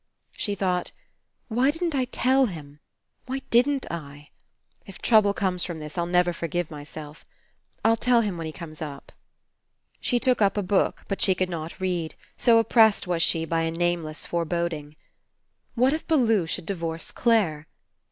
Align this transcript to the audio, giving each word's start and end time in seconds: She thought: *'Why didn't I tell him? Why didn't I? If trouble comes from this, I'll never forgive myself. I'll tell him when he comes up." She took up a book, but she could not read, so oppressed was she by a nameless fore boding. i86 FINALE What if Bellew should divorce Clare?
She 0.31 0.55
thought: 0.55 0.91
*'Why 1.47 1.69
didn't 1.69 1.93
I 1.93 2.05
tell 2.05 2.47
him? 2.47 2.79
Why 3.27 3.43
didn't 3.51 3.85
I? 3.91 4.31
If 4.87 4.97
trouble 4.99 5.31
comes 5.31 5.63
from 5.63 5.77
this, 5.77 5.95
I'll 5.95 6.07
never 6.07 6.33
forgive 6.33 6.71
myself. 6.71 7.23
I'll 7.85 7.95
tell 7.95 8.21
him 8.21 8.35
when 8.35 8.47
he 8.47 8.51
comes 8.51 8.81
up." 8.81 9.11
She 9.99 10.17
took 10.19 10.41
up 10.41 10.57
a 10.57 10.63
book, 10.63 11.05
but 11.07 11.21
she 11.21 11.35
could 11.35 11.51
not 11.51 11.79
read, 11.79 12.15
so 12.35 12.57
oppressed 12.57 13.05
was 13.05 13.21
she 13.21 13.45
by 13.45 13.61
a 13.61 13.69
nameless 13.69 14.25
fore 14.25 14.43
boding. 14.43 14.83
i86 14.85 14.89
FINALE 14.89 14.95
What 15.75 15.93
if 15.93 16.07
Bellew 16.07 16.47
should 16.47 16.65
divorce 16.65 17.11
Clare? 17.11 17.67